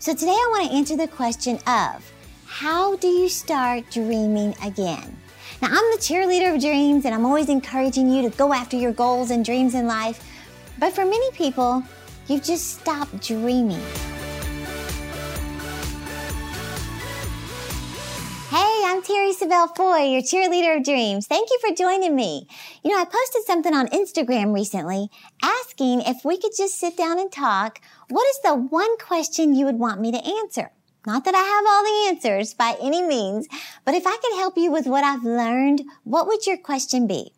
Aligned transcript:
So 0.00 0.14
today 0.14 0.30
I 0.30 0.48
want 0.50 0.70
to 0.70 0.76
answer 0.78 0.96
the 0.96 1.06
question 1.06 1.56
of 1.66 2.10
how 2.46 2.96
do 2.96 3.06
you 3.06 3.28
start 3.28 3.84
dreaming 3.90 4.54
again? 4.64 5.14
Now, 5.60 5.68
I'm 5.68 5.90
the 5.90 5.98
cheerleader 5.98 6.54
of 6.54 6.62
dreams 6.62 7.04
and 7.04 7.14
I'm 7.14 7.26
always 7.26 7.50
encouraging 7.50 8.08
you 8.08 8.22
to 8.22 8.34
go 8.34 8.54
after 8.54 8.78
your 8.78 8.92
goals 8.92 9.30
and 9.30 9.44
dreams 9.44 9.74
in 9.74 9.86
life. 9.86 10.26
But 10.78 10.94
for 10.94 11.04
many 11.04 11.30
people, 11.32 11.82
you've 12.28 12.42
just 12.42 12.80
stopped 12.80 13.20
dreaming. 13.20 13.82
I'm 18.90 19.02
Terri 19.02 19.32
Savelle 19.32 19.72
Foy, 19.76 20.00
your 20.00 20.20
cheerleader 20.20 20.78
of 20.78 20.84
dreams. 20.84 21.28
Thank 21.28 21.48
you 21.48 21.60
for 21.60 21.72
joining 21.72 22.16
me. 22.16 22.48
You 22.82 22.90
know, 22.90 23.00
I 23.00 23.04
posted 23.04 23.44
something 23.46 23.72
on 23.72 23.86
Instagram 23.86 24.52
recently 24.52 25.10
asking 25.40 26.00
if 26.00 26.24
we 26.24 26.36
could 26.36 26.50
just 26.56 26.76
sit 26.76 26.96
down 26.96 27.20
and 27.20 27.30
talk. 27.30 27.80
What 28.08 28.26
is 28.30 28.40
the 28.42 28.56
one 28.56 28.98
question 28.98 29.54
you 29.54 29.64
would 29.64 29.78
want 29.78 30.00
me 30.00 30.10
to 30.10 30.18
answer? 30.18 30.72
Not 31.06 31.24
that 31.24 31.36
I 31.36 31.38
have 31.38 31.64
all 31.68 31.84
the 31.84 32.08
answers 32.08 32.52
by 32.52 32.76
any 32.82 33.00
means, 33.00 33.46
but 33.84 33.94
if 33.94 34.08
I 34.08 34.16
could 34.20 34.36
help 34.36 34.58
you 34.58 34.72
with 34.72 34.88
what 34.88 35.04
I've 35.04 35.22
learned, 35.22 35.84
what 36.02 36.26
would 36.26 36.44
your 36.48 36.58
question 36.58 37.06
be? 37.06 37.30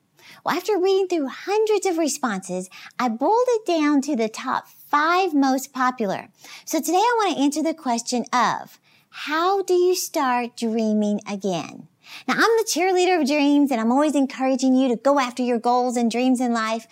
Well, 0.46 0.56
after 0.56 0.78
reading 0.78 1.08
through 1.08 1.28
hundreds 1.28 1.84
of 1.84 1.98
responses, 1.98 2.70
I 2.98 3.10
boiled 3.10 3.48
it 3.48 3.66
down 3.66 4.00
to 4.02 4.16
the 4.16 4.30
top 4.30 4.68
five 4.68 5.34
most 5.34 5.74
popular. 5.74 6.30
So 6.64 6.78
today 6.78 6.96
I 6.96 7.14
want 7.18 7.36
to 7.36 7.42
answer 7.42 7.62
the 7.62 7.74
question 7.74 8.24
of, 8.32 8.78
how 9.14 9.62
do 9.62 9.74
you 9.74 9.94
start 9.94 10.56
dreaming 10.56 11.20
again? 11.28 11.86
Now, 12.26 12.34
I'm 12.34 12.40
the 12.40 12.66
cheerleader 12.66 13.20
of 13.20 13.28
dreams 13.28 13.70
and 13.70 13.78
I'm 13.78 13.92
always 13.92 14.14
encouraging 14.14 14.74
you 14.74 14.88
to 14.88 14.96
go 14.96 15.20
after 15.20 15.42
your 15.42 15.58
goals 15.58 15.98
and 15.98 16.10
dreams 16.10 16.40
in 16.40 16.54
life. 16.54 16.86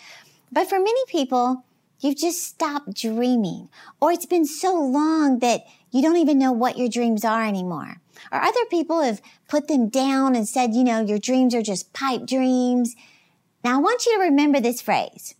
But 0.52 0.68
for 0.68 0.78
many 0.78 1.00
people, 1.08 1.64
you've 1.98 2.18
just 2.18 2.44
stopped 2.44 2.92
dreaming 2.94 3.70
or 4.02 4.12
it's 4.12 4.26
been 4.26 4.44
so 4.44 4.78
long 4.78 5.38
that 5.38 5.62
you 5.90 6.02
don't 6.02 6.18
even 6.18 6.38
know 6.38 6.52
what 6.52 6.76
your 6.76 6.90
dreams 6.90 7.24
are 7.24 7.42
anymore. 7.42 7.96
Or 8.30 8.42
other 8.42 8.66
people 8.68 9.00
have 9.00 9.22
put 9.48 9.66
them 9.66 9.88
down 9.88 10.36
and 10.36 10.46
said, 10.46 10.74
you 10.74 10.84
know, 10.84 11.00
your 11.00 11.18
dreams 11.18 11.54
are 11.54 11.62
just 11.62 11.94
pipe 11.94 12.26
dreams. 12.26 12.96
Now 13.64 13.76
I 13.76 13.80
want 13.80 14.04
you 14.04 14.18
to 14.18 14.24
remember 14.24 14.60
this 14.60 14.82
phrase. 14.82 15.34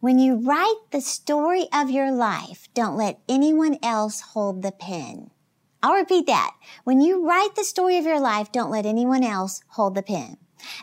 When 0.00 0.18
you 0.18 0.36
write 0.36 0.80
the 0.92 1.02
story 1.02 1.66
of 1.74 1.90
your 1.90 2.10
life, 2.10 2.68
don't 2.72 2.96
let 2.96 3.20
anyone 3.28 3.76
else 3.82 4.20
hold 4.20 4.62
the 4.62 4.72
pen. 4.72 5.30
I'll 5.82 5.94
repeat 5.94 6.26
that. 6.26 6.52
When 6.84 7.00
you 7.00 7.26
write 7.26 7.56
the 7.56 7.64
story 7.64 7.98
of 7.98 8.04
your 8.04 8.20
life, 8.20 8.52
don't 8.52 8.70
let 8.70 8.86
anyone 8.86 9.24
else 9.24 9.62
hold 9.68 9.94
the 9.94 10.02
pen. 10.02 10.36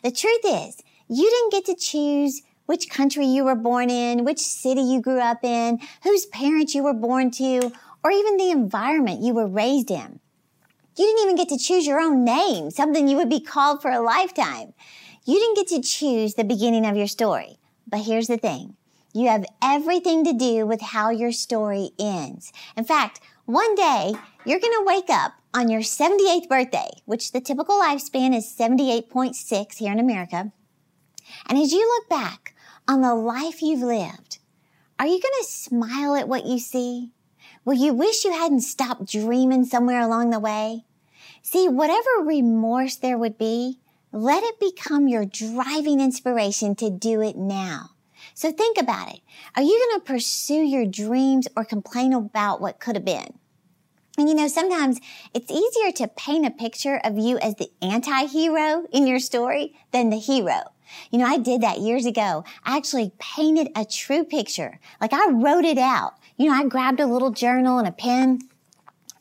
The 0.03 0.11
truth 0.11 0.41
is, 0.43 0.81
you 1.07 1.29
didn't 1.29 1.51
get 1.51 1.65
to 1.65 1.81
choose 1.81 2.41
which 2.65 2.89
country 2.89 3.25
you 3.25 3.45
were 3.45 3.55
born 3.55 3.89
in, 3.89 4.25
which 4.25 4.39
city 4.39 4.81
you 4.81 5.01
grew 5.01 5.19
up 5.19 5.43
in, 5.43 5.79
whose 6.03 6.25
parents 6.27 6.75
you 6.75 6.83
were 6.83 6.93
born 6.93 7.31
to, 7.31 7.71
or 8.03 8.11
even 8.11 8.37
the 8.37 8.51
environment 8.51 9.23
you 9.23 9.33
were 9.33 9.47
raised 9.47 9.89
in. 9.89 10.19
You 10.97 11.05
didn't 11.05 11.23
even 11.23 11.35
get 11.37 11.49
to 11.49 11.57
choose 11.57 11.87
your 11.87 11.99
own 11.99 12.25
name, 12.25 12.69
something 12.69 13.07
you 13.07 13.15
would 13.17 13.29
be 13.29 13.39
called 13.39 13.81
for 13.81 13.89
a 13.89 14.01
lifetime. 14.01 14.73
You 15.25 15.35
didn't 15.39 15.55
get 15.55 15.67
to 15.69 15.81
choose 15.81 16.33
the 16.33 16.43
beginning 16.43 16.85
of 16.85 16.97
your 16.97 17.07
story. 17.07 17.57
But 17.87 18.01
here's 18.01 18.27
the 18.27 18.37
thing. 18.37 18.75
You 19.13 19.29
have 19.29 19.45
everything 19.63 20.23
to 20.25 20.33
do 20.33 20.67
with 20.67 20.81
how 20.81 21.09
your 21.09 21.31
story 21.31 21.91
ends. 21.97 22.51
In 22.77 22.83
fact, 22.83 23.19
one 23.49 23.73
day 23.73 24.13
you're 24.45 24.59
going 24.59 24.73
to 24.73 24.85
wake 24.85 25.09
up 25.09 25.33
on 25.55 25.71
your 25.71 25.81
78th 25.81 26.47
birthday, 26.47 26.87
which 27.05 27.31
the 27.31 27.41
typical 27.41 27.79
lifespan 27.79 28.35
is 28.35 28.45
78.6 28.45 29.77
here 29.77 29.91
in 29.91 29.97
America. 29.97 30.51
And 31.47 31.57
as 31.57 31.71
you 31.71 31.79
look 31.79 32.07
back 32.07 32.53
on 32.87 33.01
the 33.01 33.15
life 33.15 33.63
you've 33.63 33.81
lived, 33.81 34.37
are 34.99 35.07
you 35.07 35.19
going 35.19 35.33
to 35.41 35.49
smile 35.49 36.15
at 36.15 36.27
what 36.27 36.45
you 36.45 36.59
see? 36.59 37.09
Will 37.65 37.73
you 37.73 37.91
wish 37.91 38.23
you 38.23 38.31
hadn't 38.31 38.61
stopped 38.61 39.11
dreaming 39.11 39.65
somewhere 39.65 40.01
along 40.01 40.29
the 40.29 40.39
way? 40.39 40.85
See, 41.41 41.67
whatever 41.67 42.23
remorse 42.23 42.97
there 42.97 43.17
would 43.17 43.39
be, 43.39 43.79
let 44.11 44.43
it 44.43 44.59
become 44.59 45.07
your 45.07 45.25
driving 45.25 46.01
inspiration 46.01 46.75
to 46.75 46.91
do 46.91 47.19
it 47.23 47.35
now. 47.35 47.95
So 48.35 48.51
think 48.51 48.77
about 48.79 49.11
it. 49.11 49.21
Are 49.55 49.63
you 49.63 49.87
going 49.89 50.01
to 50.01 50.13
pursue 50.13 50.61
your 50.61 50.85
dreams 50.85 51.47
or 51.57 51.65
complain 51.65 52.13
about 52.13 52.61
what 52.61 52.79
could 52.79 52.95
have 52.95 53.05
been? 53.05 53.38
And 54.19 54.27
you 54.27 54.35
know, 54.35 54.49
sometimes 54.49 54.99
it's 55.33 55.49
easier 55.49 55.93
to 55.93 56.09
paint 56.09 56.45
a 56.45 56.51
picture 56.51 56.99
of 57.05 57.17
you 57.17 57.39
as 57.39 57.55
the 57.55 57.71
anti-hero 57.81 58.85
in 58.91 59.07
your 59.07 59.17
story 59.17 59.73
than 59.91 60.09
the 60.09 60.19
hero. 60.19 60.73
You 61.09 61.19
know, 61.19 61.25
I 61.25 61.37
did 61.37 61.61
that 61.61 61.79
years 61.79 62.05
ago. 62.05 62.43
I 62.65 62.75
actually 62.75 63.13
painted 63.17 63.69
a 63.77 63.85
true 63.85 64.25
picture. 64.25 64.81
Like 64.99 65.13
I 65.13 65.29
wrote 65.29 65.63
it 65.63 65.77
out. 65.77 66.15
You 66.35 66.49
know, 66.49 66.53
I 66.53 66.65
grabbed 66.65 66.99
a 66.99 67.05
little 67.05 67.31
journal 67.31 67.79
and 67.79 67.87
a 67.87 67.93
pen 67.93 68.39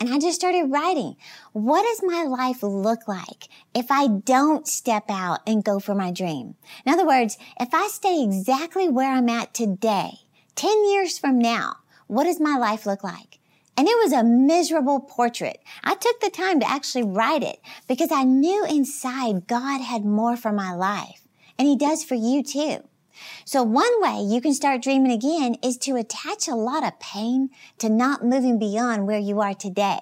and 0.01 0.13
I 0.13 0.19
just 0.19 0.41
started 0.41 0.65
writing. 0.65 1.15
What 1.53 1.85
does 1.85 2.03
my 2.03 2.25
life 2.25 2.65
look 2.65 3.07
like 3.07 3.49
if 3.73 3.93
I 3.93 4.09
don't 4.09 4.67
step 4.67 5.05
out 5.09 5.43
and 5.47 5.63
go 5.63 5.79
for 5.79 5.95
my 5.95 6.11
dream? 6.11 6.57
In 6.85 6.93
other 6.93 7.07
words, 7.07 7.39
if 7.61 7.73
I 7.73 7.87
stay 7.87 8.21
exactly 8.21 8.89
where 8.89 9.13
I'm 9.13 9.29
at 9.29 9.55
today, 9.55 10.23
10 10.57 10.91
years 10.91 11.21
from 11.21 11.39
now, 11.39 11.77
what 12.09 12.25
does 12.25 12.41
my 12.41 12.57
life 12.57 12.85
look 12.85 13.05
like? 13.05 13.38
And 13.79 13.87
it 13.87 13.97
was 14.03 14.13
a 14.13 14.25
miserable 14.25 14.99
portrait. 14.99 15.63
I 15.85 15.95
took 15.95 16.19
the 16.19 16.31
time 16.31 16.59
to 16.59 16.69
actually 16.69 17.05
write 17.05 17.45
it 17.45 17.61
because 17.87 18.11
I 18.11 18.25
knew 18.25 18.65
inside 18.65 19.47
God 19.47 19.81
had 19.81 20.05
more 20.05 20.37
for 20.37 20.51
my 20.51 20.75
life. 20.75 21.29
And 21.57 21.69
he 21.69 21.77
does 21.77 22.03
for 22.03 22.17
you 22.17 22.43
too. 22.43 22.79
So 23.45 23.63
one 23.63 24.03
way 24.03 24.21
you 24.21 24.41
can 24.41 24.53
start 24.53 24.83
dreaming 24.83 25.13
again 25.13 25.55
is 25.63 25.79
to 25.79 25.95
attach 25.95 26.49
a 26.49 26.57
lot 26.57 26.85
of 26.85 26.99
pain 26.99 27.51
to 27.79 27.89
not 27.89 28.25
moving 28.25 28.59
beyond 28.59 29.07
where 29.07 29.21
you 29.21 29.41
are 29.41 29.55
today. 29.55 30.01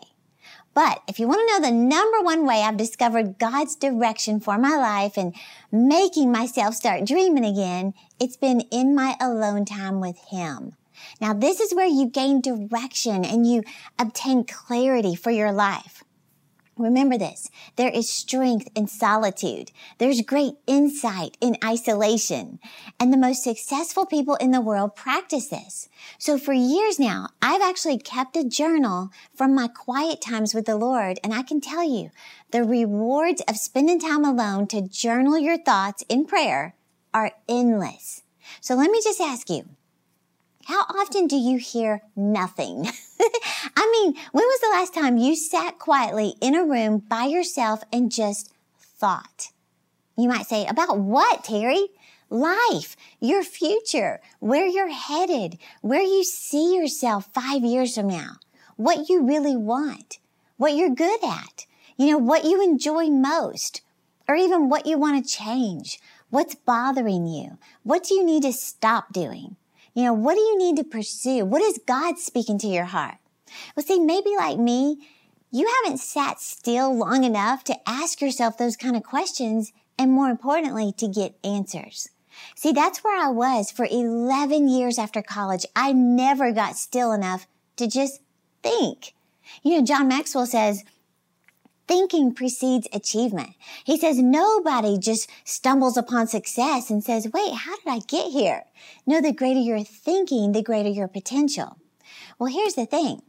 But 0.72 1.02
if 1.06 1.18
you 1.18 1.28
want 1.28 1.46
to 1.46 1.60
know 1.60 1.68
the 1.68 1.76
number 1.76 2.22
one 2.22 2.46
way 2.46 2.62
I've 2.62 2.78
discovered 2.78 3.38
God's 3.38 3.76
direction 3.76 4.40
for 4.40 4.56
my 4.56 4.76
life 4.76 5.18
and 5.18 5.34
making 5.70 6.32
myself 6.32 6.76
start 6.76 7.04
dreaming 7.04 7.44
again, 7.44 7.92
it's 8.18 8.38
been 8.38 8.62
in 8.72 8.94
my 8.94 9.16
alone 9.20 9.66
time 9.66 10.00
with 10.00 10.16
Him. 10.30 10.76
Now 11.20 11.32
this 11.32 11.60
is 11.60 11.74
where 11.74 11.86
you 11.86 12.08
gain 12.08 12.40
direction 12.40 13.24
and 13.24 13.46
you 13.46 13.62
obtain 13.98 14.44
clarity 14.44 15.14
for 15.14 15.30
your 15.30 15.52
life. 15.52 16.02
Remember 16.78 17.16
this. 17.16 17.50
There 17.76 17.88
is 17.88 18.12
strength 18.12 18.68
in 18.74 18.86
solitude. 18.86 19.72
There's 19.96 20.20
great 20.20 20.56
insight 20.66 21.38
in 21.40 21.56
isolation. 21.64 22.58
And 23.00 23.10
the 23.10 23.16
most 23.16 23.42
successful 23.42 24.04
people 24.04 24.34
in 24.34 24.50
the 24.50 24.60
world 24.60 24.94
practice 24.94 25.48
this. 25.48 25.88
So 26.18 26.36
for 26.36 26.52
years 26.52 26.98
now, 26.98 27.28
I've 27.40 27.62
actually 27.62 27.96
kept 27.96 28.36
a 28.36 28.44
journal 28.44 29.08
from 29.34 29.54
my 29.54 29.68
quiet 29.68 30.20
times 30.20 30.52
with 30.52 30.66
the 30.66 30.76
Lord. 30.76 31.18
And 31.24 31.32
I 31.32 31.42
can 31.42 31.62
tell 31.62 31.82
you 31.82 32.10
the 32.50 32.62
rewards 32.62 33.42
of 33.48 33.56
spending 33.56 33.98
time 33.98 34.24
alone 34.24 34.66
to 34.68 34.82
journal 34.82 35.38
your 35.38 35.56
thoughts 35.56 36.04
in 36.10 36.26
prayer 36.26 36.74
are 37.14 37.32
endless. 37.48 38.22
So 38.60 38.74
let 38.74 38.90
me 38.90 39.00
just 39.02 39.20
ask 39.20 39.48
you, 39.48 39.64
how 40.66 40.80
often 40.80 41.28
do 41.28 41.36
you 41.36 41.58
hear 41.58 42.02
nothing? 42.16 42.88
I 43.76 43.88
mean, 43.92 44.16
when 44.32 44.44
was 44.44 44.60
the 44.60 44.76
last 44.76 44.92
time 44.92 45.16
you 45.16 45.36
sat 45.36 45.78
quietly 45.78 46.34
in 46.40 46.56
a 46.56 46.64
room 46.64 46.98
by 46.98 47.26
yourself 47.26 47.84
and 47.92 48.10
just 48.10 48.52
thought? 48.80 49.52
You 50.18 50.28
might 50.28 50.46
say, 50.46 50.66
about 50.66 50.98
what, 50.98 51.44
Terri? 51.44 51.86
Life, 52.30 52.96
your 53.20 53.44
future, 53.44 54.20
where 54.40 54.66
you're 54.66 54.90
headed, 54.90 55.58
where 55.82 56.02
you 56.02 56.24
see 56.24 56.74
yourself 56.74 57.28
five 57.32 57.62
years 57.62 57.94
from 57.94 58.08
now, 58.08 58.38
what 58.74 59.08
you 59.08 59.24
really 59.24 59.56
want, 59.56 60.18
what 60.56 60.74
you're 60.74 60.90
good 60.90 61.22
at, 61.22 61.66
you 61.96 62.10
know, 62.10 62.18
what 62.18 62.44
you 62.44 62.60
enjoy 62.60 63.06
most, 63.06 63.82
or 64.28 64.34
even 64.34 64.68
what 64.68 64.86
you 64.86 64.98
want 64.98 65.24
to 65.24 65.32
change, 65.32 66.00
what's 66.30 66.56
bothering 66.56 67.28
you, 67.28 67.56
what 67.84 68.02
do 68.02 68.14
you 68.14 68.24
need 68.24 68.42
to 68.42 68.52
stop 68.52 69.12
doing? 69.12 69.54
You 69.96 70.02
know, 70.04 70.12
what 70.12 70.34
do 70.34 70.42
you 70.42 70.58
need 70.58 70.76
to 70.76 70.84
pursue? 70.84 71.46
What 71.46 71.62
is 71.62 71.80
God 71.86 72.18
speaking 72.18 72.58
to 72.58 72.66
your 72.66 72.84
heart? 72.84 73.16
Well, 73.74 73.86
see, 73.86 73.98
maybe 73.98 74.28
like 74.36 74.58
me, 74.58 74.98
you 75.50 75.66
haven't 75.82 76.00
sat 76.00 76.38
still 76.38 76.94
long 76.94 77.24
enough 77.24 77.64
to 77.64 77.88
ask 77.88 78.20
yourself 78.20 78.58
those 78.58 78.76
kind 78.76 78.94
of 78.94 79.02
questions 79.02 79.72
and 79.98 80.12
more 80.12 80.28
importantly, 80.28 80.92
to 80.98 81.08
get 81.08 81.38
answers. 81.42 82.10
See, 82.54 82.72
that's 82.72 83.02
where 83.02 83.18
I 83.18 83.30
was 83.30 83.70
for 83.70 83.88
11 83.90 84.68
years 84.68 84.98
after 84.98 85.22
college. 85.22 85.64
I 85.74 85.92
never 85.92 86.52
got 86.52 86.76
still 86.76 87.12
enough 87.12 87.46
to 87.76 87.86
just 87.86 88.20
think. 88.62 89.14
You 89.62 89.78
know, 89.78 89.82
John 89.82 90.08
Maxwell 90.08 90.44
says, 90.44 90.84
thinking 91.88 92.34
precedes 92.34 92.88
achievement. 92.92 93.50
He 93.84 93.96
says 93.96 94.18
nobody 94.18 94.98
just 94.98 95.30
stumbles 95.44 95.96
upon 95.96 96.26
success 96.26 96.90
and 96.90 97.02
says, 97.02 97.28
wait, 97.32 97.54
how 97.54 97.76
did 97.76 97.88
I 97.88 98.00
get 98.06 98.32
here? 98.32 98.64
No, 99.06 99.20
the 99.20 99.32
greater 99.32 99.60
your 99.60 99.82
thinking, 99.82 100.52
the 100.52 100.62
greater 100.62 100.88
your 100.88 101.08
potential. 101.08 101.76
Well, 102.38 102.52
here's 102.52 102.74
the 102.74 102.86
thing. 102.86 103.22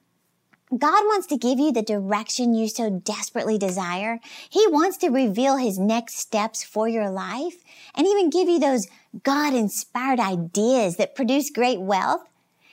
God 0.70 1.06
wants 1.06 1.28
to 1.28 1.38
give 1.38 1.60
you 1.60 1.72
the 1.72 1.82
direction 1.82 2.54
you 2.54 2.68
so 2.68 2.90
desperately 2.90 3.58
desire. 3.58 4.20
He 4.50 4.68
wants 4.68 4.98
to 4.98 5.08
reveal 5.08 5.56
his 5.56 5.80
next 5.80 6.16
steps 6.16 6.62
for 6.62 6.90
your 6.90 7.10
life 7.10 7.64
and 7.96 8.06
even 8.06 8.30
give 8.30 8.50
you 8.50 8.60
those 8.60 8.88
God 9.24 9.54
inspired 9.54 10.20
ideas 10.20 10.98
that 10.98 11.16
produce 11.16 11.52
great 11.52 11.80
wealth. 11.80 12.28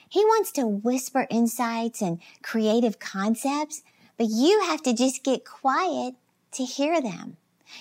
He 0.09 0.25
wants 0.25 0.51
to 0.53 0.67
whisper 0.67 1.25
insights 1.29 2.01
and 2.01 2.19
creative 2.43 2.99
concepts, 2.99 3.81
but 4.17 4.27
you 4.27 4.63
have 4.67 4.81
to 4.83 4.93
just 4.93 5.23
get 5.23 5.45
quiet 5.45 6.15
to 6.53 6.63
hear 6.63 7.01
them. 7.01 7.37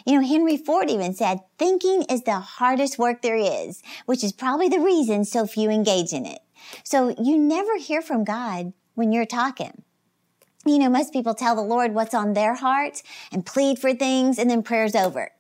You 0.07 0.21
know, 0.21 0.27
Henry 0.27 0.57
Ford 0.57 0.91
even 0.91 1.15
said, 1.15 1.41
thinking 1.59 2.03
is 2.11 2.23
the 2.23 2.41
hardest 2.41 2.99
work 2.99 3.23
there 3.23 3.37
is, 3.37 3.83
which 4.07 4.25
is 4.25 4.33
probably 4.33 4.69
the 4.69 4.81
reason 4.81 5.25
so 5.25 5.47
few 5.47 5.71
engage 5.71 6.13
in 6.13 6.27
it. 6.27 6.41
So 6.83 7.15
you 7.21 7.39
never 7.39 7.77
hear 7.77 8.03
from 8.03 8.25
God 8.25 8.73
when 8.95 9.13
you're 9.13 9.27
talking. 9.27 9.83
You 10.67 10.79
know, 10.79 10.89
most 10.89 11.13
people 11.13 11.35
tell 11.35 11.55
the 11.55 11.63
Lord 11.63 11.95
what's 11.95 12.15
on 12.15 12.33
their 12.33 12.55
heart 12.55 13.03
and 13.31 13.45
plead 13.45 13.79
for 13.79 13.95
things 13.95 14.39
and 14.39 14.49
then 14.49 14.63
prayer's 14.63 14.95
over. 14.95 15.31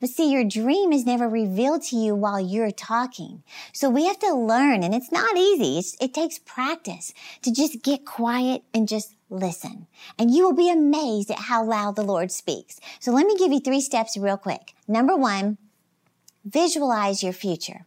But 0.00 0.10
see, 0.10 0.32
your 0.32 0.42
dream 0.42 0.92
is 0.92 1.06
never 1.06 1.28
revealed 1.28 1.82
to 1.84 1.96
you 1.96 2.16
while 2.16 2.40
you're 2.40 2.72
talking. 2.72 3.44
So 3.72 3.88
we 3.88 4.06
have 4.06 4.18
to 4.18 4.34
learn 4.34 4.82
and 4.82 4.92
it's 4.92 5.12
not 5.12 5.36
easy. 5.36 5.78
It's, 5.78 5.96
it 6.00 6.12
takes 6.12 6.40
practice 6.40 7.14
to 7.42 7.52
just 7.52 7.84
get 7.84 8.04
quiet 8.04 8.64
and 8.74 8.88
just 8.88 9.14
listen. 9.32 9.86
And 10.18 10.30
you 10.30 10.44
will 10.44 10.54
be 10.54 10.70
amazed 10.70 11.30
at 11.30 11.38
how 11.38 11.64
loud 11.64 11.96
the 11.96 12.02
Lord 12.02 12.30
speaks. 12.30 12.80
So 13.00 13.10
let 13.12 13.26
me 13.26 13.36
give 13.36 13.52
you 13.52 13.60
three 13.60 13.80
steps 13.80 14.16
real 14.16 14.36
quick. 14.36 14.74
Number 14.86 15.16
one, 15.16 15.58
visualize 16.44 17.22
your 17.22 17.32
future. 17.32 17.86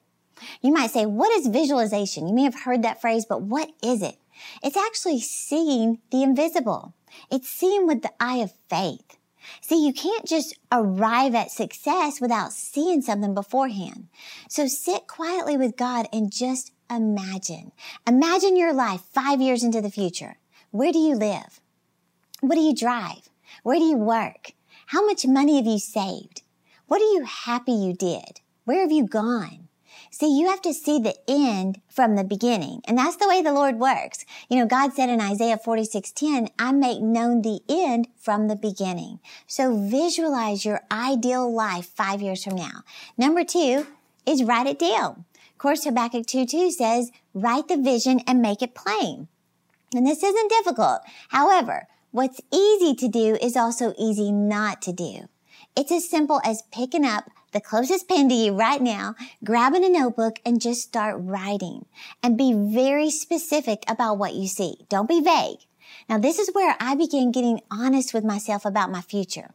You 0.61 0.73
might 0.73 0.91
say, 0.91 1.05
what 1.05 1.31
is 1.31 1.47
visualization? 1.47 2.27
You 2.27 2.33
may 2.33 2.43
have 2.43 2.61
heard 2.61 2.83
that 2.83 3.01
phrase, 3.01 3.25
but 3.25 3.41
what 3.41 3.71
is 3.83 4.01
it? 4.01 4.17
It's 4.63 4.77
actually 4.77 5.21
seeing 5.21 5.99
the 6.11 6.23
invisible. 6.23 6.93
It's 7.31 7.47
seeing 7.47 7.87
with 7.87 8.01
the 8.01 8.11
eye 8.19 8.37
of 8.37 8.51
faith. 8.69 9.17
See, 9.61 9.85
you 9.85 9.93
can't 9.93 10.25
just 10.25 10.57
arrive 10.71 11.35
at 11.35 11.51
success 11.51 12.19
without 12.19 12.51
seeing 12.51 13.01
something 13.01 13.33
beforehand. 13.33 14.07
So 14.49 14.67
sit 14.67 15.07
quietly 15.07 15.55
with 15.55 15.77
God 15.77 16.07
and 16.11 16.31
just 16.31 16.71
imagine. 16.89 17.71
Imagine 18.07 18.57
your 18.57 18.73
life 18.73 19.01
five 19.13 19.41
years 19.41 19.63
into 19.63 19.81
the 19.81 19.91
future. 19.91 20.37
Where 20.75 20.91
do 20.91 20.99
you 20.99 21.15
live? 21.15 21.61
What 22.41 22.55
do 22.55 22.61
you 22.61 22.75
drive? 22.75 23.29
Where 23.63 23.79
do 23.79 23.85
you 23.85 23.95
work? 23.95 24.51
How 24.87 25.05
much 25.05 25.25
money 25.25 25.55
have 25.55 25.65
you 25.65 25.79
saved? 25.79 26.41
What 26.87 27.01
are 27.01 27.13
you 27.13 27.23
happy 27.23 27.71
you 27.71 27.93
did? 27.93 28.41
Where 28.65 28.81
have 28.81 28.91
you 28.91 29.07
gone? 29.07 29.69
See, 30.11 30.37
you 30.37 30.49
have 30.49 30.61
to 30.63 30.73
see 30.73 30.99
the 30.99 31.15
end 31.29 31.79
from 31.87 32.17
the 32.17 32.25
beginning. 32.25 32.81
And 32.89 32.97
that's 32.97 33.15
the 33.15 33.27
way 33.29 33.41
the 33.41 33.53
Lord 33.53 33.79
works. 33.79 34.25
You 34.49 34.59
know, 34.59 34.65
God 34.65 34.91
said 34.91 35.07
in 35.07 35.21
Isaiah 35.21 35.57
46:10, 35.57 36.49
I 36.59 36.73
make 36.73 37.01
known 37.01 37.41
the 37.41 37.61
end 37.69 38.09
from 38.17 38.49
the 38.49 38.57
beginning. 38.57 39.21
So 39.47 39.77
visualize 39.77 40.65
your 40.65 40.81
ideal 40.91 41.49
life 41.49 41.85
five 41.85 42.21
years 42.21 42.43
from 42.43 42.55
now. 42.55 42.83
Number 43.17 43.45
two 43.45 43.87
is 44.25 44.43
write 44.43 44.67
it 44.67 44.79
down. 44.79 45.23
Of 45.53 45.57
course, 45.57 45.85
Habakkuk 45.85 46.25
2:2 46.25 46.69
says, 46.69 47.11
write 47.33 47.69
the 47.69 47.77
vision 47.77 48.19
and 48.27 48.41
make 48.41 48.61
it 48.61 48.75
plain. 48.75 49.29
And 49.95 50.05
this 50.05 50.23
isn't 50.23 50.49
difficult. 50.49 51.01
However, 51.29 51.87
what's 52.11 52.41
easy 52.53 52.95
to 52.95 53.07
do 53.07 53.37
is 53.41 53.55
also 53.55 53.93
easy 53.97 54.31
not 54.31 54.81
to 54.83 54.93
do. 54.93 55.27
It's 55.75 55.91
as 55.91 56.09
simple 56.09 56.41
as 56.43 56.63
picking 56.71 57.05
up 57.05 57.29
the 57.51 57.61
closest 57.61 58.09
pen 58.09 58.27
to 58.29 58.35
you 58.35 58.53
right 58.53 58.81
now, 58.81 59.15
grabbing 59.43 59.85
a 59.85 59.89
notebook 59.89 60.39
and 60.45 60.59
just 60.59 60.81
start 60.81 61.15
writing 61.19 61.85
and 62.21 62.37
be 62.37 62.53
very 62.53 63.09
specific 63.09 63.83
about 63.87 64.17
what 64.17 64.33
you 64.33 64.47
see. 64.47 64.85
Don't 64.89 65.07
be 65.07 65.21
vague. 65.21 65.59
Now 66.09 66.17
this 66.17 66.39
is 66.39 66.53
where 66.53 66.75
I 66.79 66.95
began 66.95 67.31
getting 67.31 67.61
honest 67.71 68.13
with 68.13 68.23
myself 68.23 68.65
about 68.65 68.91
my 68.91 69.01
future. 69.01 69.51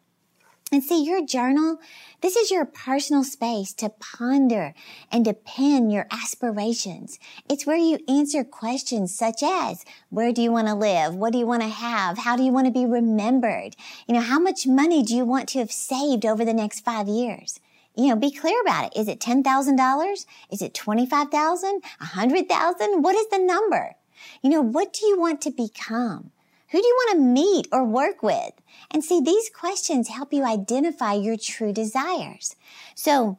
And 0.73 0.85
see, 0.85 1.05
your 1.05 1.27
journal, 1.27 1.79
this 2.21 2.37
is 2.37 2.51
your 2.51 2.65
personal 2.65 3.25
space 3.25 3.73
to 3.75 3.89
ponder 3.89 4.73
and 5.11 5.25
to 5.25 5.35
pen 5.35 5.91
your 5.91 6.07
aspirations. 6.13 7.19
It's 7.49 7.67
where 7.67 7.77
you 7.77 7.99
answer 8.09 8.45
questions 8.45 9.13
such 9.13 9.43
as, 9.43 9.85
where 10.11 10.33
do 10.33 10.41
you 10.41 10.53
want 10.53 10.69
to 10.69 10.75
live? 10.75 11.17
What 11.17 11.33
do 11.33 11.39
you 11.39 11.47
want 11.47 11.63
to 11.63 11.69
have? 11.69 12.19
How 12.19 12.37
do 12.37 12.45
you 12.45 12.53
want 12.53 12.67
to 12.67 12.73
be 12.73 12.87
remembered? 12.87 13.75
You 14.07 14.15
know, 14.15 14.21
how 14.21 14.39
much 14.39 14.67
money 14.67 15.03
do 15.03 15.17
you 15.17 15.25
want 15.25 15.49
to 15.51 15.59
have 15.59 15.73
saved 15.73 16.25
over 16.25 16.45
the 16.45 16.55
next 16.55 16.85
five 16.85 17.09
years? 17.09 17.59
you 17.97 18.09
know, 18.09 18.17
be 18.17 18.31
clear 18.31 18.61
about 18.63 18.87
it. 18.87 18.99
Is 18.99 19.09
it 19.09 19.21
$10,000? 19.21 20.27
Is 20.51 20.63
it 20.63 20.75
25,000? 20.75 21.83
100,000? 21.99 23.03
What 23.03 23.17
is 23.17 23.29
the 23.29 23.39
number? 23.39 23.97
You 24.43 24.51
know, 24.51 24.61
what 24.61 24.93
do 24.93 25.07
you 25.07 25.19
want 25.19 25.41
to 25.43 25.51
become? 25.51 26.31
Who 26.71 26.81
do 26.81 26.87
you 26.87 26.97
want 26.99 27.17
to 27.17 27.25
meet 27.25 27.69
or 27.73 27.85
work 27.85 28.23
with? 28.23 28.53
And 28.91 29.05
see, 29.05 29.21
these 29.21 29.51
questions 29.51 30.09
help 30.09 30.33
you 30.33 30.45
identify 30.45 31.15
your 31.15 31.37
true 31.37 31.73
desires. 31.73 32.57
So 32.95 33.39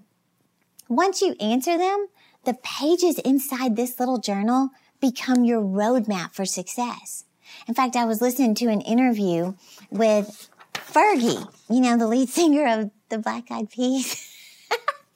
once 0.89 1.21
you 1.21 1.35
answer 1.39 1.77
them, 1.77 2.07
the 2.43 2.55
pages 2.55 3.19
inside 3.19 3.75
this 3.75 3.99
little 3.99 4.17
journal 4.17 4.69
become 4.99 5.45
your 5.45 5.61
roadmap 5.61 6.33
for 6.33 6.45
success. 6.45 7.25
In 7.67 7.73
fact, 7.73 7.95
I 7.95 8.05
was 8.05 8.21
listening 8.21 8.55
to 8.55 8.67
an 8.67 8.81
interview 8.81 9.53
with 9.89 10.49
Fergie, 10.73 11.49
you 11.69 11.81
know, 11.81 11.97
the 11.97 12.07
lead 12.07 12.29
singer 12.29 12.67
of 12.67 12.91
the 13.09 13.17
Black 13.17 13.51
Eyed 13.51 13.69
Peas. 13.69 14.27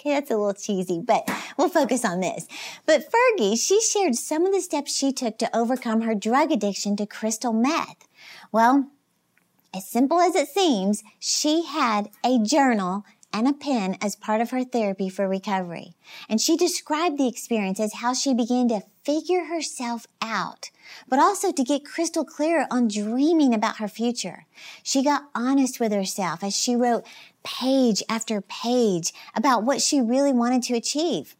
Okay, 0.05 0.13
that's 0.13 0.29
a 0.29 0.37
little 0.37 0.53
cheesy, 0.53 1.01
but 1.03 1.27
we'll 1.57 1.67
focus 1.67 2.05
on 2.05 2.19
this. 2.19 2.47
But 2.85 3.11
Fergie, 3.11 3.59
she 3.59 3.81
shared 3.81 4.13
some 4.13 4.45
of 4.45 4.53
the 4.53 4.61
steps 4.61 4.95
she 4.95 5.11
took 5.11 5.39
to 5.39 5.57
overcome 5.57 6.01
her 6.01 6.13
drug 6.13 6.51
addiction 6.51 6.95
to 6.97 7.07
crystal 7.07 7.51
meth. 7.51 8.07
Well, 8.51 8.91
as 9.73 9.87
simple 9.87 10.19
as 10.21 10.35
it 10.35 10.47
seems, 10.47 11.03
she 11.17 11.65
had 11.65 12.09
a 12.23 12.37
journal 12.37 13.03
and 13.33 13.47
a 13.47 13.53
pen 13.53 13.97
as 13.99 14.15
part 14.15 14.41
of 14.41 14.51
her 14.51 14.63
therapy 14.63 15.09
for 15.09 15.27
recovery. 15.27 15.95
And 16.29 16.39
she 16.39 16.55
described 16.55 17.17
the 17.17 17.27
experience 17.27 17.79
as 17.79 17.95
how 17.95 18.13
she 18.13 18.35
began 18.35 18.67
to 18.67 18.83
figure 19.05 19.45
herself 19.45 20.07
out, 20.21 20.71
but 21.07 21.19
also 21.19 21.51
to 21.51 21.63
get 21.63 21.85
crystal 21.85 22.25
clear 22.25 22.67
on 22.71 22.87
dreaming 22.87 23.53
about 23.53 23.77
her 23.77 23.87
future. 23.87 24.45
She 24.83 25.03
got 25.03 25.29
honest 25.35 25.79
with 25.79 25.91
herself 25.91 26.43
as 26.43 26.55
she 26.55 26.75
wrote 26.75 27.05
page 27.43 28.01
after 28.09 28.41
page 28.41 29.13
about 29.35 29.63
what 29.63 29.81
she 29.81 30.01
really 30.01 30.33
wanted 30.33 30.63
to 30.63 30.75
achieve. 30.75 31.35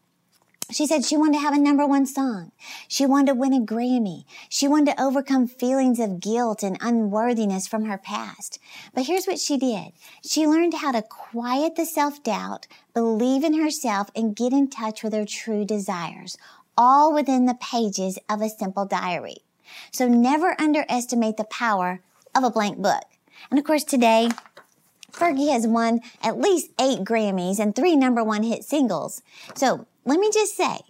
She 0.70 0.86
said 0.86 1.04
she 1.04 1.16
wanted 1.16 1.34
to 1.34 1.42
have 1.42 1.54
a 1.54 1.60
number 1.60 1.86
one 1.86 2.06
song. 2.06 2.50
She 2.88 3.06
wanted 3.06 3.28
to 3.28 3.34
win 3.34 3.52
a 3.52 3.60
Grammy. 3.60 4.24
She 4.48 4.66
wanted 4.66 4.96
to 4.96 5.02
overcome 5.02 5.46
feelings 5.46 6.00
of 6.00 6.18
guilt 6.18 6.64
and 6.64 6.76
unworthiness 6.80 7.68
from 7.68 7.84
her 7.84 7.98
past. 7.98 8.58
But 8.92 9.06
here's 9.06 9.26
what 9.26 9.38
she 9.38 9.58
did. 9.58 9.92
She 10.24 10.44
learned 10.44 10.74
how 10.74 10.90
to 10.90 11.02
quiet 11.02 11.76
the 11.76 11.84
self-doubt, 11.86 12.66
believe 12.94 13.44
in 13.44 13.54
herself, 13.54 14.10
and 14.16 14.34
get 14.34 14.52
in 14.52 14.68
touch 14.68 15.04
with 15.04 15.12
her 15.12 15.24
true 15.24 15.64
desires, 15.64 16.36
all 16.76 17.12
within 17.12 17.46
the 17.46 17.54
pages 17.54 18.18
of 18.28 18.40
a 18.40 18.48
simple 18.48 18.84
diary. 18.84 19.38
So 19.90 20.08
never 20.08 20.60
underestimate 20.60 21.36
the 21.36 21.44
power 21.44 22.00
of 22.34 22.44
a 22.44 22.50
blank 22.50 22.78
book. 22.78 23.04
And 23.50 23.58
of 23.58 23.64
course 23.64 23.84
today, 23.84 24.30
Fergie 25.12 25.52
has 25.52 25.66
won 25.66 26.00
at 26.22 26.38
least 26.38 26.70
eight 26.80 27.00
Grammys 27.00 27.58
and 27.58 27.74
three 27.74 27.96
number 27.96 28.22
one 28.22 28.42
hit 28.42 28.64
singles. 28.64 29.22
So 29.54 29.86
let 30.04 30.20
me 30.20 30.30
just 30.32 30.56
say, 30.56 30.80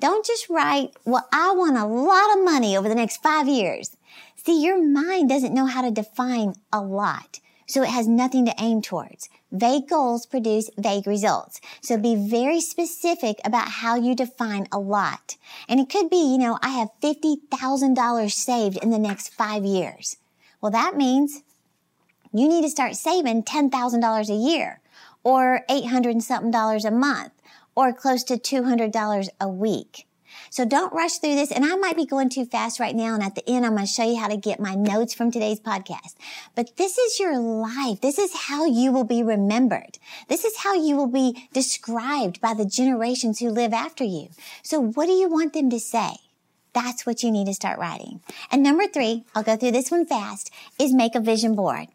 don't 0.00 0.26
just 0.26 0.50
write, 0.50 0.90
well, 1.04 1.26
I 1.32 1.52
want 1.52 1.76
a 1.76 1.86
lot 1.86 2.36
of 2.36 2.44
money 2.44 2.76
over 2.76 2.88
the 2.88 2.94
next 2.94 3.22
five 3.22 3.48
years. 3.48 3.96
See, 4.36 4.62
your 4.62 4.82
mind 4.82 5.28
doesn't 5.28 5.54
know 5.54 5.66
how 5.66 5.82
to 5.82 5.90
define 5.90 6.54
a 6.72 6.80
lot. 6.80 7.40
So 7.66 7.82
it 7.82 7.88
has 7.88 8.06
nothing 8.06 8.46
to 8.46 8.54
aim 8.58 8.80
towards. 8.80 9.28
Vague 9.50 9.88
goals 9.88 10.26
produce 10.26 10.70
vague 10.78 11.06
results. 11.06 11.60
So 11.80 11.98
be 11.98 12.14
very 12.14 12.60
specific 12.60 13.40
about 13.44 13.68
how 13.68 13.96
you 13.96 14.14
define 14.14 14.68
a 14.70 14.78
lot. 14.78 15.36
And 15.68 15.80
it 15.80 15.88
could 15.88 16.08
be, 16.08 16.32
you 16.32 16.38
know, 16.38 16.58
I 16.62 16.70
have 16.70 16.90
$50,000 17.02 18.30
saved 18.30 18.78
in 18.82 18.90
the 18.90 18.98
next 18.98 19.34
five 19.34 19.64
years. 19.64 20.16
Well, 20.60 20.72
that 20.72 20.96
means 20.96 21.42
you 22.32 22.48
need 22.48 22.62
to 22.62 22.70
start 22.70 22.94
saving 22.96 23.44
$10,000 23.44 24.28
a 24.28 24.32
year 24.32 24.80
or 25.24 25.62
800 25.68 26.10
and 26.10 26.24
something 26.24 26.50
dollars 26.50 26.84
a 26.84 26.90
month 26.90 27.32
or 27.74 27.92
close 27.92 28.22
to 28.24 28.36
$200 28.36 29.28
a 29.40 29.48
week. 29.48 30.06
So 30.50 30.64
don't 30.64 30.92
rush 30.92 31.18
through 31.18 31.34
this. 31.34 31.52
And 31.52 31.64
I 31.64 31.76
might 31.76 31.96
be 31.96 32.06
going 32.06 32.28
too 32.28 32.44
fast 32.44 32.80
right 32.80 32.94
now. 32.94 33.14
And 33.14 33.22
at 33.22 33.34
the 33.34 33.48
end, 33.48 33.64
I'm 33.64 33.72
going 33.72 33.86
to 33.86 33.92
show 33.92 34.04
you 34.04 34.20
how 34.20 34.28
to 34.28 34.36
get 34.36 34.60
my 34.60 34.74
notes 34.74 35.14
from 35.14 35.30
today's 35.30 35.60
podcast. 35.60 36.14
But 36.54 36.76
this 36.76 36.98
is 36.98 37.18
your 37.18 37.38
life. 37.38 38.00
This 38.00 38.18
is 38.18 38.34
how 38.34 38.64
you 38.64 38.92
will 38.92 39.04
be 39.04 39.22
remembered. 39.22 39.98
This 40.28 40.44
is 40.44 40.58
how 40.58 40.74
you 40.74 40.96
will 40.96 41.08
be 41.08 41.48
described 41.52 42.40
by 42.40 42.54
the 42.54 42.64
generations 42.64 43.40
who 43.40 43.50
live 43.50 43.72
after 43.72 44.04
you. 44.04 44.28
So 44.62 44.80
what 44.80 45.06
do 45.06 45.12
you 45.12 45.28
want 45.28 45.52
them 45.52 45.70
to 45.70 45.80
say? 45.80 46.16
That's 46.72 47.06
what 47.06 47.22
you 47.22 47.30
need 47.30 47.46
to 47.46 47.54
start 47.54 47.78
writing. 47.78 48.20
And 48.50 48.62
number 48.62 48.86
three, 48.86 49.24
I'll 49.34 49.42
go 49.42 49.56
through 49.56 49.70
this 49.70 49.90
one 49.90 50.04
fast, 50.04 50.52
is 50.78 50.92
make 50.92 51.14
a 51.14 51.20
vision 51.20 51.54
board. 51.54 51.88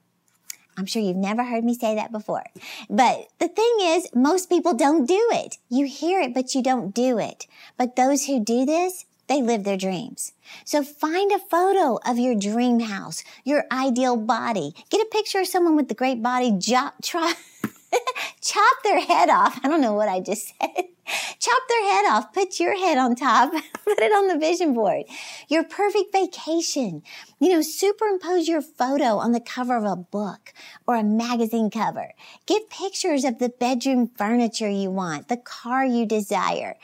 I'm 0.77 0.85
sure 0.85 1.01
you've 1.01 1.17
never 1.17 1.43
heard 1.43 1.63
me 1.63 1.73
say 1.73 1.95
that 1.95 2.11
before. 2.11 2.43
But 2.89 3.27
the 3.39 3.47
thing 3.47 3.77
is, 3.81 4.07
most 4.15 4.49
people 4.49 4.73
don't 4.73 5.05
do 5.05 5.29
it. 5.31 5.57
You 5.69 5.85
hear 5.85 6.21
it, 6.21 6.33
but 6.33 6.55
you 6.55 6.63
don't 6.63 6.93
do 6.93 7.17
it. 7.19 7.45
But 7.77 7.95
those 7.95 8.25
who 8.25 8.43
do 8.43 8.65
this, 8.65 9.05
they 9.27 9.41
live 9.41 9.63
their 9.63 9.77
dreams. 9.77 10.33
So 10.65 10.83
find 10.83 11.31
a 11.31 11.39
photo 11.39 11.99
of 12.05 12.19
your 12.19 12.35
dream 12.35 12.81
house, 12.81 13.23
your 13.45 13.65
ideal 13.71 14.17
body. 14.17 14.73
Get 14.89 15.01
a 15.01 15.09
picture 15.11 15.39
of 15.39 15.47
someone 15.47 15.75
with 15.75 15.87
the 15.87 15.95
great 15.95 16.21
body. 16.21 16.51
Jo- 16.57 16.89
try, 17.01 17.33
chop 18.41 18.83
their 18.83 18.99
head 18.99 19.29
off. 19.29 19.59
I 19.63 19.67
don't 19.67 19.81
know 19.81 19.93
what 19.93 20.09
I 20.09 20.19
just 20.19 20.47
said. 20.47 20.85
chop 21.39 21.61
their 21.69 21.85
head 21.91 22.05
off. 22.09 22.33
Put 22.33 22.59
your 22.59 22.77
head 22.77 22.97
on 22.97 23.15
top. 23.15 23.51
Put 23.83 23.99
it 23.99 24.11
on 24.11 24.27
the 24.27 24.37
vision 24.37 24.73
board. 24.73 25.03
Your 25.47 25.63
perfect 25.63 26.11
vacation. 26.11 27.03
You 27.39 27.49
know, 27.49 27.61
superimpose 27.61 28.47
your 28.47 28.61
photo 28.61 29.17
on 29.17 29.31
the 29.31 29.39
cover 29.39 29.77
of 29.77 29.85
a 29.85 29.95
book 29.95 30.53
or 30.87 30.95
a 30.95 31.03
magazine 31.03 31.69
cover. 31.69 32.13
Get 32.45 32.69
pictures 32.69 33.23
of 33.23 33.39
the 33.39 33.49
bedroom 33.49 34.09
furniture 34.15 34.69
you 34.69 34.91
want, 34.91 35.27
the 35.27 35.37
car 35.37 35.85
you 35.85 36.05
desire. 36.05 36.75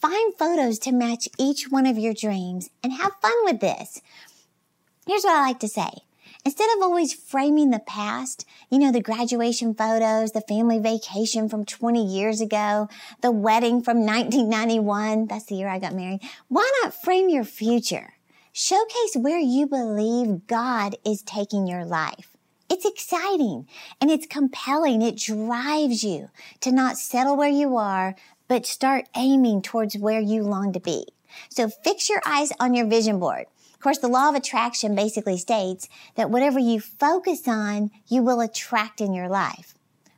Find 0.00 0.34
photos 0.38 0.78
to 0.80 0.92
match 0.92 1.28
each 1.38 1.70
one 1.70 1.86
of 1.86 1.98
your 1.98 2.14
dreams 2.14 2.70
and 2.82 2.92
have 2.92 3.12
fun 3.22 3.32
with 3.44 3.60
this. 3.60 4.02
Here's 5.06 5.24
what 5.24 5.36
I 5.36 5.40
like 5.40 5.60
to 5.60 5.68
say. 5.68 5.90
Instead 6.46 6.68
of 6.76 6.82
always 6.82 7.14
framing 7.14 7.70
the 7.70 7.78
past, 7.78 8.44
you 8.68 8.78
know, 8.78 8.92
the 8.92 9.00
graduation 9.00 9.74
photos, 9.74 10.32
the 10.32 10.42
family 10.42 10.78
vacation 10.78 11.48
from 11.48 11.64
20 11.64 12.04
years 12.04 12.42
ago, 12.42 12.86
the 13.22 13.32
wedding 13.32 13.80
from 13.82 14.04
1991, 14.04 15.26
that's 15.26 15.46
the 15.46 15.54
year 15.54 15.68
I 15.68 15.78
got 15.78 15.94
married, 15.94 16.20
why 16.48 16.70
not 16.82 16.92
frame 16.92 17.30
your 17.30 17.44
future? 17.44 18.12
Showcase 18.52 19.16
where 19.16 19.38
you 19.38 19.66
believe 19.66 20.46
God 20.46 20.96
is 21.02 21.22
taking 21.22 21.66
your 21.66 21.86
life. 21.86 22.36
It's 22.68 22.84
exciting 22.84 23.66
and 23.98 24.10
it's 24.10 24.26
compelling. 24.26 25.00
It 25.00 25.16
drives 25.16 26.04
you 26.04 26.28
to 26.60 26.70
not 26.70 26.98
settle 26.98 27.36
where 27.36 27.48
you 27.48 27.78
are, 27.78 28.16
but 28.48 28.66
start 28.66 29.08
aiming 29.16 29.62
towards 29.62 29.96
where 29.96 30.20
you 30.20 30.42
long 30.42 30.74
to 30.74 30.80
be. 30.80 31.06
So 31.48 31.68
fix 31.68 32.10
your 32.10 32.20
eyes 32.26 32.52
on 32.60 32.74
your 32.74 32.86
vision 32.86 33.18
board. 33.18 33.46
Course, 33.84 33.98
the 33.98 34.08
law 34.08 34.30
of 34.30 34.34
attraction 34.34 34.94
basically 34.94 35.36
states 35.36 35.90
that 36.14 36.30
whatever 36.30 36.58
you 36.58 36.80
focus 36.80 37.46
on, 37.46 37.90
you 38.08 38.22
will 38.22 38.40
attract 38.40 39.02
in 39.02 39.12
your 39.12 39.28
life. 39.28 39.74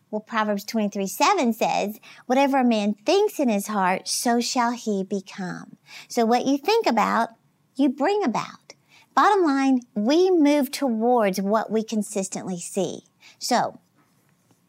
Well, 0.08 0.20
Proverbs 0.20 0.62
23 0.62 1.08
7 1.08 1.52
says, 1.52 1.98
whatever 2.26 2.58
a 2.58 2.64
man 2.64 2.94
thinks 3.04 3.40
in 3.40 3.48
his 3.48 3.66
heart, 3.66 4.06
so 4.06 4.40
shall 4.40 4.70
he 4.70 5.02
become. 5.02 5.78
So 6.06 6.24
what 6.24 6.46
you 6.46 6.58
think 6.58 6.86
about, 6.86 7.30
you 7.74 7.88
bring 7.88 8.22
about. 8.22 8.74
Bottom 9.16 9.42
line, 9.44 9.80
we 9.96 10.30
move 10.30 10.70
towards 10.70 11.40
what 11.40 11.68
we 11.68 11.82
consistently 11.82 12.60
see. 12.60 13.00
So 13.40 13.80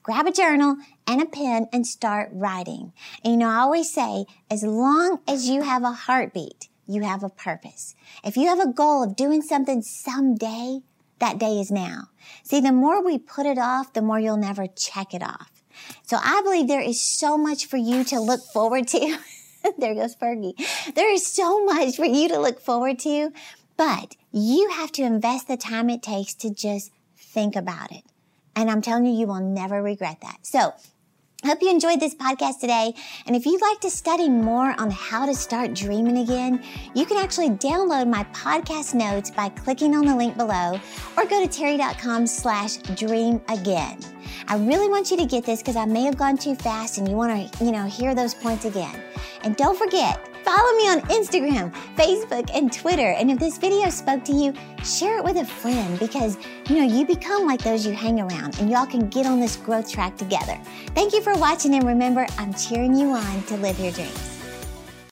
grab 0.01 0.25
a 0.25 0.32
journal 0.32 0.77
and 1.06 1.22
a 1.22 1.27
pen 1.27 1.68
and 1.72 1.86
start 1.86 2.32
writing. 2.34 2.94
And 3.24 3.34
you 3.34 3.38
know, 3.38 3.50
I 3.50 3.58
always 3.58 3.94
say, 3.94 4.25
as 4.50 4.63
long 4.63 5.20
as 5.27 5.48
you 5.48 5.62
have 5.62 5.84
a 5.84 5.92
heartbeat, 5.92 6.70
you 6.88 7.03
have 7.03 7.24
a 7.24 7.29
purpose. 7.29 7.96
If 8.24 8.38
you 8.38 8.48
have 8.48 8.60
a 8.60 8.72
goal 8.72 9.03
of 9.03 9.15
doing 9.15 9.41
something 9.41 9.82
someday, 9.82 10.82
that 11.20 11.38
day 11.38 11.60
is 11.60 11.72
now. 11.72 12.10
See, 12.44 12.62
the 12.62 12.72
more 12.72 13.03
we 13.03 13.17
put 13.17 13.46
it 13.46 13.58
off, 13.58 13.94
the 13.94 14.01
more 14.01 14.20
you'll 14.20 14.38
never 14.38 14.67
check 14.67 15.13
it 15.13 15.24
off. 15.24 15.51
So 16.03 16.17
I 16.22 16.41
believe 16.44 16.67
there 16.67 16.82
is 16.82 17.01
so 17.01 17.38
much 17.38 17.65
for 17.65 17.77
you 17.77 18.03
to 18.06 18.20
look 18.20 18.41
forward 18.41 18.88
to. 18.89 19.17
there 19.77 19.94
goes 19.94 20.15
Fergie. 20.15 20.56
There 20.96 21.12
is 21.12 21.25
so 21.25 21.63
much 21.65 21.96
for 21.96 22.06
you 22.06 22.27
to 22.29 22.39
look 22.39 22.60
forward 22.60 23.00
to, 23.00 23.32
but 23.75 24.15
you 24.32 24.70
have 24.70 24.91
to 24.94 25.03
invest 25.03 25.48
the 25.48 25.58
time 25.58 25.89
it 25.89 26.01
takes 26.01 26.34
to 26.36 26.53
just 26.53 26.91
think 27.15 27.56
about 27.56 27.91
it. 27.91 28.03
And 28.56 28.72
I'm 28.72 28.82
telling 28.82 29.06
you, 29.06 29.13
you 29.13 29.27
will 29.27 29.39
never 29.39 29.84
regret 29.84 30.22
that. 30.22 30.39
So 30.41 30.74
Hope 31.46 31.62
you 31.62 31.70
enjoyed 31.70 32.00
this 32.00 32.15
podcast 32.15 32.60
today. 32.60 32.96
And 33.27 33.36
if 33.36 33.46
you'd 33.46 33.62
like 33.62 33.79
to 33.82 33.91
study 33.91 34.27
more 34.27 34.74
on 34.82 34.89
how 34.89 35.27
to 35.27 35.36
start 35.36 35.75
dreaming 35.75 36.17
again, 36.17 36.63
you 36.96 37.06
can 37.06 37.17
actually 37.17 37.51
download 37.51 38.10
my 38.10 38.24
podcast 38.34 38.96
notes 38.96 39.29
by 39.29 39.50
clicking 39.50 39.96
on 39.96 40.06
the 40.06 40.15
link 40.15 40.36
below 40.36 40.79
or 41.15 41.25
go 41.25 41.46
to 41.46 41.48
terri.com 41.48 42.25
slash 42.25 42.77
dream 42.77 43.39
again. 43.50 44.00
I 44.48 44.58
really 44.58 44.89
want 44.89 45.12
you 45.12 45.17
to 45.17 45.27
get 45.27 45.46
this 45.46 45.62
because 45.62 45.75
I 45.75 45.86
may 45.86 46.03
have 46.03 46.17
gone 46.17 46.38
too 46.38 46.56
fast 46.56 46.98
and 46.98 47.08
you 47.08 47.15
want 47.15 47.51
to, 47.53 47.63
you 47.63 47.72
know, 47.72 47.86
hear 47.86 48.15
those 48.15 48.34
points 48.34 48.65
again. 48.65 49.00
And 49.44 49.56
don't 49.56 49.77
forget, 49.77 50.26
follow 50.48 50.77
me 50.77 50.88
on 50.88 51.01
Instagram, 51.10 51.74
Facebook, 51.98 52.50
and 52.56 52.72
Twitter. 52.72 53.12
And 53.12 53.30
if 53.30 53.38
this 53.38 53.58
video 53.58 53.89
spoke 53.89 54.24
to 54.24 54.32
you, 54.32 54.54
share 54.82 55.18
it 55.18 55.24
with 55.25 55.36
a 55.36 55.44
friend 55.44 56.00
because, 56.00 56.38
you 56.70 56.77
know, 56.77 56.86
you 56.86 57.06
become 57.06 57.46
like 57.46 57.62
those 57.62 57.86
you 57.86 57.92
hang 57.92 58.22
around 58.22 58.58
and 58.60 58.70
y'all 58.70 58.86
can 58.86 59.10
get 59.10 59.25
on 59.25 59.42
this 59.42 59.58
growth 59.58 59.92
track 59.92 60.16
together. 60.16 60.58
Thank 60.96 61.12
you 61.12 61.22
for 61.22 61.34
watching 61.34 61.75
and 61.75 61.84
remember, 61.84 62.25
I'm 62.38 62.54
cheering 62.54 62.96
you 62.96 63.10
on 63.10 63.44
to 63.44 63.58
live 63.58 63.77
your 63.77 63.92
dreams. 63.92 64.37